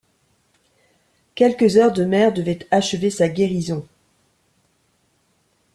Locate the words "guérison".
3.29-3.85